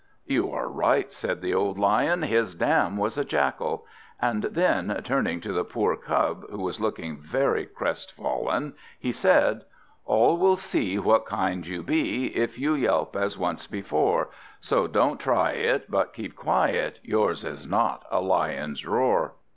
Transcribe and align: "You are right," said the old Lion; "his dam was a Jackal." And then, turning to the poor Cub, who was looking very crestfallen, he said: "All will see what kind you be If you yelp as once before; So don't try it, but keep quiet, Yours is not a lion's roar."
"You 0.25 0.49
are 0.51 0.67
right," 0.67 1.13
said 1.13 1.41
the 1.43 1.53
old 1.53 1.77
Lion; 1.77 2.23
"his 2.23 2.55
dam 2.55 2.97
was 2.97 3.19
a 3.19 3.23
Jackal." 3.23 3.85
And 4.19 4.45
then, 4.45 4.99
turning 5.03 5.41
to 5.41 5.51
the 5.53 5.63
poor 5.63 5.95
Cub, 5.95 6.43
who 6.49 6.57
was 6.57 6.79
looking 6.79 7.19
very 7.19 7.67
crestfallen, 7.67 8.73
he 8.99 9.11
said: 9.11 9.63
"All 10.07 10.39
will 10.39 10.57
see 10.57 10.97
what 10.97 11.27
kind 11.27 11.67
you 11.67 11.83
be 11.83 12.35
If 12.35 12.57
you 12.57 12.73
yelp 12.73 13.15
as 13.15 13.37
once 13.37 13.67
before; 13.67 14.31
So 14.59 14.87
don't 14.87 15.19
try 15.19 15.51
it, 15.51 15.85
but 15.91 16.13
keep 16.13 16.35
quiet, 16.35 16.99
Yours 17.03 17.43
is 17.45 17.67
not 17.67 18.03
a 18.09 18.21
lion's 18.21 18.83
roar." 18.87 19.35